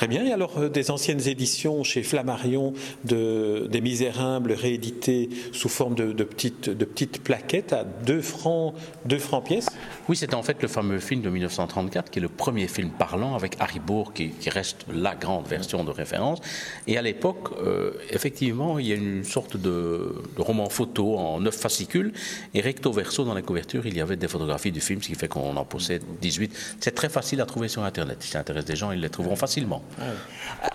Très 0.00 0.08
bien. 0.08 0.24
Et 0.24 0.32
alors, 0.32 0.56
euh, 0.56 0.70
des 0.70 0.90
anciennes 0.90 1.28
éditions 1.28 1.84
chez 1.84 2.02
Flammarion 2.02 2.72
de, 3.04 3.66
des 3.70 3.82
Misérables 3.82 4.52
rééditées 4.52 5.28
sous 5.52 5.68
forme 5.68 5.94
de, 5.94 6.24
petites, 6.24 7.22
plaquettes 7.22 7.74
à 7.74 7.84
2 7.84 8.22
francs, 8.22 8.72
2 9.04 9.18
francs 9.18 9.44
pièce? 9.44 9.66
Oui, 10.08 10.16
c'est 10.16 10.32
en 10.32 10.42
fait 10.42 10.62
le 10.62 10.68
fameux 10.68 11.00
film 11.00 11.20
de 11.20 11.28
1934 11.28 12.10
qui 12.10 12.18
est 12.18 12.22
le 12.22 12.30
premier 12.30 12.66
film 12.66 12.88
parlant 12.88 13.34
avec 13.34 13.56
Harry 13.60 13.78
Bourg 13.78 14.14
qui, 14.14 14.32
reste 14.48 14.86
la 14.90 15.14
grande 15.14 15.46
version 15.46 15.84
de 15.84 15.90
référence. 15.90 16.38
Et 16.86 16.96
à 16.96 17.02
l'époque, 17.02 17.50
euh, 17.62 17.92
effectivement, 18.08 18.78
il 18.78 18.86
y 18.86 18.92
a 18.92 18.96
une 18.96 19.24
sorte 19.24 19.58
de, 19.58 20.14
roman 20.38 20.70
photo 20.70 21.18
en 21.18 21.40
neuf 21.40 21.56
fascicules 21.56 22.14
et 22.54 22.62
recto 22.62 22.90
verso 22.90 23.26
dans 23.26 23.34
la 23.34 23.42
couverture, 23.42 23.86
il 23.86 23.98
y 23.98 24.00
avait 24.00 24.16
des 24.16 24.28
photographies 24.28 24.72
du 24.72 24.80
film, 24.80 25.02
ce 25.02 25.08
qui 25.08 25.14
fait 25.14 25.28
qu'on 25.28 25.58
en 25.58 25.64
possède 25.66 26.02
18. 26.22 26.78
C'est 26.80 26.94
très 26.94 27.10
facile 27.10 27.42
à 27.42 27.44
trouver 27.44 27.68
sur 27.68 27.84
Internet. 27.84 28.16
Si 28.22 28.30
ça 28.30 28.38
intéresse 28.38 28.64
des 28.64 28.76
gens, 28.76 28.92
ils 28.92 29.00
les 29.00 29.10
trouveront 29.10 29.36
facilement. 29.36 29.82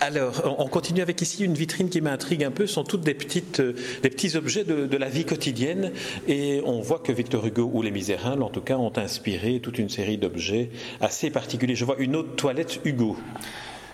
Alors, 0.01 0.55
on 0.60 0.67
continue 0.67 1.01
avec 1.01 1.22
ici 1.22 1.43
une 1.43 1.53
vitrine 1.53 1.89
qui 1.89 2.01
m'intrigue 2.01 2.43
un 2.43 2.51
peu. 2.51 2.65
Ce 2.67 2.75
sont 2.75 2.84
toutes 2.84 3.01
des, 3.01 3.13
petites, 3.13 3.60
euh, 3.60 3.75
des 4.01 4.10
petits 4.10 4.36
objets 4.36 4.63
de, 4.63 4.86
de, 4.86 4.98
la 4.98 5.10
vie 5.10 5.25
quotidienne. 5.25 5.91
Et 6.27 6.62
on 6.65 6.81
voit 6.81 7.00
que 7.00 7.12
Victor 7.12 7.45
Hugo 7.45 7.69
ou 7.74 7.81
Les 7.81 7.91
Misérables, 7.91 8.43
en 8.43 8.50
tout 8.50 8.62
cas, 8.62 8.77
ont 8.77 8.93
inspiré 8.98 9.60
toute 9.60 9.77
une 9.79 9.89
série 9.89 10.17
d'objets 10.17 10.69
assez 11.01 11.29
particuliers. 11.29 11.75
Je 11.75 11.86
vois 11.86 11.98
une 12.00 12.15
autre 12.15 12.36
toilette 12.36 12.79
Hugo. 12.84 13.17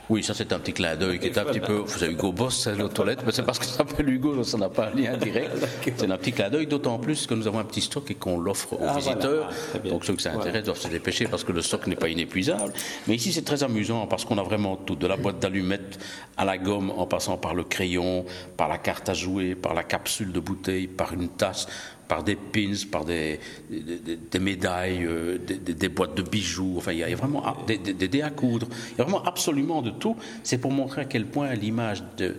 Oui, 0.10 0.24
ça 0.24 0.34
c'est 0.34 0.52
un 0.52 0.60
petit 0.60 0.74
clin 0.74 0.96
d'œil 0.96 1.20
qui 1.20 1.28
est 1.28 1.38
un 1.38 1.46
petit 1.46 1.60
peu. 1.60 1.74
Vous 1.74 1.88
savez, 1.88 2.12
Hugo 2.12 2.32
Boss, 2.32 2.64
c'est 2.64 2.76
notre 2.76 2.94
toilette, 2.94 3.20
mais 3.26 3.32
c'est 3.32 3.44
parce 3.44 3.60
que 3.60 3.66
ça 3.66 3.78
s'appelle 3.78 4.10
Hugo, 4.10 4.36
donc 4.36 4.46
ça 4.46 4.58
n'a 4.58 4.70
pas 4.70 4.88
un 4.88 4.96
lien 4.96 5.16
direct. 5.18 5.52
c'est 5.96 6.12
un 6.12 6.18
petit 6.18 6.32
clin 6.34 6.50
d'œil, 6.50 6.68
d'autant 6.68 7.00
plus 7.00 7.28
que 7.28 7.34
nous 7.34 7.48
avons 7.48 7.60
un 7.60 7.64
petit 7.64 7.82
stock 7.82 8.10
et 8.12 8.16
qu'on 8.16 8.40
l'offre 8.40 8.74
aux 8.74 8.86
ah, 8.88 8.96
visiteurs. 8.98 9.50
donc 9.86 10.06
ceux 10.06 10.16
qui 10.16 10.24
s'intéressent 10.24 10.66
doivent 10.66 10.80
se 10.80 10.88
dépêcher 10.88 11.26
parce 11.28 11.44
que 11.44 11.52
le 11.52 11.62
stock 11.62 11.88
n'est 11.88 11.96
pas 11.96 12.10
inépuisable. 12.10 12.74
Mais 13.08 13.16
ici 13.16 13.32
c'est 13.32 13.44
très 13.44 13.64
amusant 13.64 14.08
parce 14.08 14.26
qu'on 14.26 14.38
a 14.38 14.44
vraiment 14.44 14.76
tout, 14.76 14.96
de 14.96 15.08
la 15.08 15.18
boîte 15.18 15.40
d'allumettes 15.40 16.00
à 16.38 16.46
la 16.46 16.58
gomme, 16.58 16.92
en 16.92 17.06
passant 17.06 17.38
par 17.38 17.54
le 17.54 17.64
crayon, 17.64 18.26
par 18.58 18.68
la 18.68 18.78
carte 18.78 19.10
à 19.10 19.14
jouer, 19.14 19.56
par 19.56 19.74
la 19.74 19.84
capsule 19.84 20.32
de 20.32 20.40
bouteille, 20.40 20.88
par 20.88 21.14
une 21.14 21.30
tasse 21.30 21.68
par 22.12 22.24
des 22.24 22.36
pins, 22.36 22.74
par 22.92 23.06
des, 23.06 23.40
des, 23.70 24.40
médailles, 24.40 25.06
euh, 25.06 25.38
des, 25.38 25.88
boîtes 25.88 26.14
de 26.14 26.22
bijoux. 26.22 26.74
Enfin, 26.76 26.92
il 26.92 26.98
y 26.98 27.04
a, 27.06 27.16
vraiment 27.16 27.42
des, 27.66 27.78
dés 27.78 28.22
à 28.22 28.30
coudre. 28.30 28.68
Il 28.92 28.98
y 28.98 29.02
a 29.02 29.06
vraiment 29.06 29.24
absolument 29.24 29.82
de 29.82 29.92
tout. 29.92 30.18
C'est 30.44 30.58
pour 30.58 30.74
montrer 30.74 31.04
à 31.04 31.06
quel 31.06 31.26
point 31.26 31.54
l'image 31.54 32.04
de, 32.18 32.36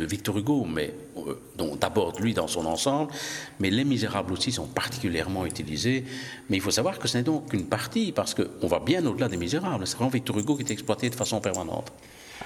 Victor 0.00 0.36
Hugo, 0.38 0.66
mais 0.68 0.92
euh, 1.16 1.34
dont 1.56 1.76
d'abord 1.76 2.20
lui 2.20 2.34
dans 2.34 2.48
son 2.48 2.66
ensemble, 2.66 3.12
mais 3.60 3.70
Les 3.70 3.84
Misérables 3.84 4.32
aussi 4.32 4.50
sont 4.50 4.66
particulièrement 4.66 5.46
utilisés. 5.46 6.04
Mais 6.50 6.56
il 6.56 6.60
faut 6.60 6.72
savoir 6.72 6.98
que 6.98 7.06
ce 7.06 7.16
n'est 7.16 7.22
donc 7.22 7.50
qu'une 7.50 7.66
partie, 7.66 8.10
parce 8.10 8.34
qu'on 8.34 8.66
va 8.66 8.80
bien 8.80 9.06
au-delà 9.06 9.28
des 9.28 9.36
Misérables. 9.36 9.86
C'est 9.86 9.94
vraiment 9.94 10.10
Victor 10.10 10.36
Hugo 10.36 10.56
qui 10.56 10.62
est 10.62 10.70
exploité 10.72 11.08
de 11.10 11.14
façon 11.14 11.40
permanente. 11.40 11.92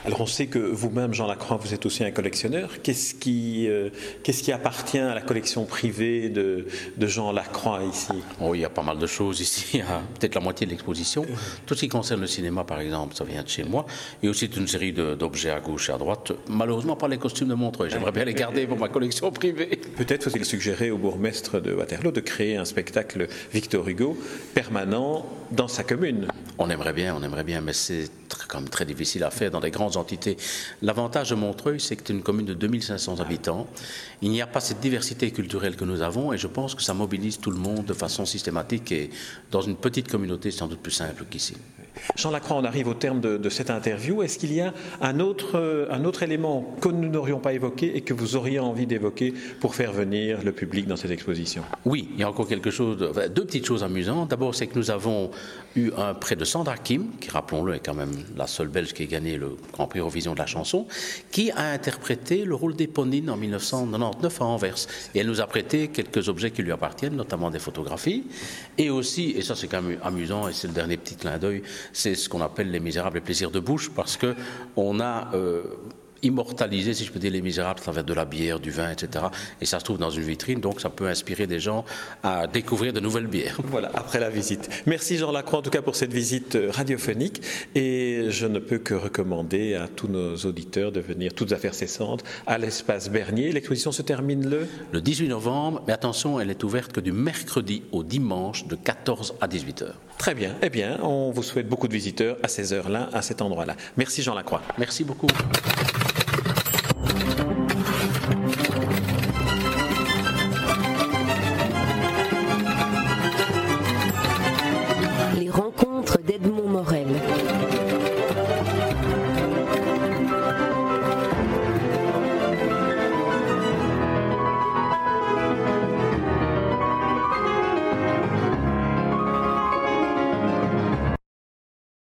Alors 0.04 0.20
on 0.20 0.26
sait 0.26 0.46
que 0.46 0.58
vous-même, 0.58 1.14
Jean 1.14 1.26
Lacroix, 1.26 1.56
vous 1.56 1.74
êtes 1.74 1.86
aussi 1.86 2.04
un 2.04 2.10
collectionneur. 2.10 2.70
Qu'est-ce 2.82 3.14
qui, 3.14 3.68
euh, 3.68 3.90
qu'est-ce 4.22 4.42
qui 4.42 4.52
appartient 4.52 4.98
à 4.98 5.14
la 5.14 5.20
collection 5.20 5.64
privée 5.64 6.28
de, 6.28 6.66
de, 6.96 7.06
Jean 7.06 7.32
Lacroix 7.32 7.82
ici? 7.84 8.12
Oh, 8.40 8.54
Il 8.54 8.60
y 8.60 8.64
a 8.64 8.70
pas 8.70 8.82
mal 8.82 8.98
de 8.98 9.06
choses 9.06 9.40
ici. 9.40 9.80
Peut-être 10.20 10.34
la 10.34 10.40
moitié 10.40 10.66
de 10.66 10.72
l'exposition. 10.72 11.24
Tout 11.66 11.74
ce 11.74 11.80
qui 11.80 11.88
concerne 11.88 12.20
le 12.20 12.26
cinéma, 12.26 12.64
par 12.64 12.80
exemple, 12.80 13.14
ça 13.14 13.24
vient 13.24 13.42
de 13.42 13.48
chez 13.48 13.64
moi. 13.64 13.86
Et 14.22 14.28
aussi 14.28 14.46
une 14.46 14.68
série 14.68 14.92
d'objets 14.92 15.50
à 15.50 15.60
gauche 15.60 15.88
et 15.88 15.92
à 15.92 15.98
droite. 15.98 16.32
Malheureusement, 16.48 16.96
pas 16.96 17.08
les 17.08 17.18
costumes 17.18 17.48
de 17.48 17.54
Montreuil. 17.54 17.90
J'aimerais 17.90 18.12
bien 18.12 18.24
les 18.24 18.34
garder 18.34 18.66
pour 18.66 18.78
ma 18.78 18.88
collection 18.88 19.30
privée. 19.30 19.80
Peut-être 19.96 20.30
faut-il 20.30 20.44
suggérer 20.44 20.90
au 20.90 20.98
bourgmestre 20.98 21.60
de 21.60 21.72
Waterloo 21.72 22.12
de 22.12 22.20
créer 22.20 22.56
un 22.56 22.64
spectacle 22.64 23.28
Victor 23.52 23.88
Hugo 23.88 24.16
permanent 24.54 25.26
dans 25.52 25.68
sa 25.68 25.82
commune. 25.82 26.28
On 26.58 26.70
aimerait 26.70 26.94
bien, 26.94 27.14
on 27.14 27.22
aimerait 27.22 27.44
bien, 27.44 27.60
mais 27.60 27.74
c'est 27.74 28.10
quand 28.48 28.60
même 28.60 28.68
très 28.68 28.86
difficile 28.86 29.24
à 29.24 29.30
faire 29.30 29.50
dans 29.50 29.60
des 29.60 29.70
grandes 29.70 29.96
entités. 29.96 30.36
L'avantage 30.80 31.30
de 31.30 31.34
Montreuil, 31.34 31.80
c'est 31.80 31.96
que 31.96 32.02
c'est 32.06 32.12
une 32.12 32.22
commune 32.22 32.46
de 32.46 32.54
2500 32.54 33.20
habitants. 33.20 33.66
Il 34.22 34.30
n'y 34.30 34.40
a 34.40 34.46
pas 34.46 34.60
cette 34.60 34.80
diversité 34.80 35.30
culturelle 35.30 35.76
que 35.76 35.84
nous 35.84 36.00
avons 36.00 36.32
et 36.32 36.38
je 36.38 36.46
pense 36.46 36.74
que 36.74 36.82
ça 36.82 36.94
mobilise 36.94 37.38
tout 37.38 37.50
le 37.50 37.58
monde 37.58 37.84
de 37.84 37.92
façon 37.92 38.24
systématique 38.24 38.90
et 38.92 39.10
dans 39.50 39.60
une 39.60 39.76
petite 39.76 40.08
communauté, 40.08 40.50
c'est 40.50 40.58
sans 40.58 40.68
doute 40.68 40.80
plus 40.80 40.92
simple 40.92 41.24
qu'ici. 41.28 41.56
Jean 42.16 42.30
Lacroix, 42.30 42.56
on 42.56 42.64
arrive 42.64 42.88
au 42.88 42.94
terme 42.94 43.20
de, 43.20 43.48
cette 43.48 43.70
interview. 43.70 44.22
Est-ce 44.22 44.38
qu'il 44.38 44.52
y 44.52 44.60
a 44.60 44.74
un 45.00 45.20
autre, 45.20 45.56
euh, 45.58 45.86
un 45.90 46.04
autre 46.04 46.22
élément 46.22 46.74
que 46.80 46.88
nous 46.88 47.08
n'aurions 47.08 47.38
pas 47.38 47.52
évoqué 47.52 47.96
et 47.96 48.00
que 48.00 48.12
vous 48.12 48.36
auriez 48.36 48.58
envie 48.58 48.86
d'évoquer 48.86 49.32
pour 49.60 49.74
faire 49.74 49.92
venir 49.92 50.42
le 50.42 50.52
public 50.52 50.86
dans 50.86 50.96
cette 50.96 51.10
exposition 51.10 51.62
Oui, 51.84 52.08
il 52.14 52.20
y 52.20 52.22
a 52.22 52.28
encore 52.28 52.48
quelque 52.48 52.70
chose, 52.70 52.98
deux 52.98 53.44
petites 53.44 53.66
choses 53.66 53.82
amusantes. 53.82 54.28
D'abord, 54.28 54.54
c'est 54.54 54.66
que 54.66 54.78
nous 54.78 54.90
avons 54.90 55.30
eu 55.74 55.90
un 55.96 56.14
prêt 56.14 56.36
de 56.36 56.44
Sandra 56.44 56.76
Kim, 56.76 57.10
qui, 57.20 57.30
rappelons-le, 57.30 57.74
est 57.74 57.80
quand 57.80 57.94
même 57.94 58.12
la 58.36 58.46
seule 58.46 58.68
Belge 58.68 58.92
qui 58.92 59.04
a 59.04 59.06
gagné 59.06 59.36
le 59.36 59.56
Grand 59.72 59.86
Prix 59.86 60.00
Eurovision 60.00 60.34
de 60.34 60.38
la 60.38 60.46
chanson, 60.46 60.86
qui 61.30 61.50
a 61.50 61.70
interprété 61.70 62.44
le 62.44 62.54
rôle 62.54 62.74
d'Éponine 62.74 63.30
en 63.30 63.36
1999 63.36 64.40
à 64.40 64.44
Anvers. 64.44 64.86
Et 65.14 65.20
elle 65.20 65.26
nous 65.26 65.40
a 65.40 65.46
prêté 65.46 65.88
quelques 65.88 66.28
objets 66.28 66.50
qui 66.50 66.62
lui 66.62 66.72
appartiennent, 66.72 67.16
notamment 67.16 67.50
des 67.50 67.58
photographies, 67.58 68.24
et 68.78 68.90
aussi, 68.90 69.30
et 69.36 69.42
ça 69.42 69.54
c'est 69.54 69.68
quand 69.68 69.82
même 69.82 69.98
amusant, 70.02 70.48
et 70.48 70.52
c'est 70.52 70.68
le 70.68 70.74
dernier 70.74 70.96
petit 70.96 71.16
clin 71.16 71.38
d'œil, 71.38 71.62
c'est 71.92 72.14
ce 72.14 72.28
qu'on 72.28 72.40
appelle 72.40 72.70
les 72.70 72.80
misérables 72.80 73.20
plaisirs 73.20 73.50
de 73.50 73.60
bouche, 73.60 73.90
parce 73.90 74.16
que 74.16 74.34
on 74.76 75.00
a 75.00 75.30
euh, 75.34 75.62
immortaliser, 76.22 76.94
si 76.94 77.04
je 77.04 77.12
peux 77.12 77.18
dire, 77.18 77.32
les 77.32 77.42
misérables 77.42 77.80
à 77.80 77.82
travers 77.82 78.04
de 78.04 78.14
la 78.14 78.24
bière, 78.24 78.60
du 78.60 78.70
vin, 78.70 78.90
etc. 78.90 79.26
Et 79.60 79.66
ça 79.66 79.78
se 79.78 79.84
trouve 79.84 79.98
dans 79.98 80.10
une 80.10 80.22
vitrine, 80.22 80.60
donc 80.60 80.80
ça 80.80 80.90
peut 80.90 81.06
inspirer 81.06 81.46
des 81.46 81.60
gens 81.60 81.84
à 82.22 82.46
découvrir 82.46 82.92
de 82.92 83.00
nouvelles 83.00 83.26
bières. 83.26 83.58
Voilà, 83.76 83.90
après 83.94 84.20
la 84.20 84.30
visite. 84.30 84.70
Merci 84.86 85.18
Jean 85.18 85.32
Lacroix, 85.32 85.58
en 85.58 85.62
tout 85.62 85.70
cas, 85.70 85.82
pour 85.82 85.96
cette 85.96 86.12
visite 86.12 86.56
euh, 86.56 86.70
radiophonique. 86.70 87.42
Et 87.74 88.26
je 88.30 88.46
ne 88.46 88.58
peux 88.58 88.78
que 88.78 88.94
recommander 88.94 89.74
à 89.74 89.88
tous 89.88 90.08
nos 90.08 90.36
auditeurs 90.36 90.92
de 90.92 91.00
venir, 91.00 91.34
toutes 91.34 91.52
affaires 91.52 91.74
cessantes, 91.74 92.24
à 92.46 92.56
l'espace 92.56 93.10
Bernier. 93.10 93.52
L'exposition 93.52 93.92
se 93.92 94.02
termine 94.02 94.48
le 94.48 94.66
Le 94.92 95.00
18 95.00 95.28
novembre, 95.28 95.82
mais 95.86 95.92
attention, 95.92 96.40
elle 96.40 96.50
est 96.50 96.64
ouverte 96.64 96.92
que 96.92 97.00
du 97.00 97.12
mercredi 97.12 97.82
au 97.92 98.02
dimanche 98.02 98.66
de 98.66 98.76
14 98.76 99.34
à 99.40 99.48
18 99.48 99.82
heures. 99.82 100.00
Très 100.18 100.34
bien. 100.34 100.54
Eh 100.62 100.70
bien, 100.70 100.98
on 101.02 101.30
vous 101.30 101.42
souhaite 101.42 101.68
beaucoup 101.68 101.88
de 101.88 101.92
visiteurs 101.92 102.36
à 102.42 102.48
ces 102.48 102.72
heures-là, 102.72 103.10
à 103.12 103.22
cet 103.22 103.42
endroit-là. 103.42 103.76
Merci 103.96 104.22
Jean 104.22 104.34
Lacroix. 104.34 104.62
Merci 104.78 105.04
beaucoup. 105.04 105.28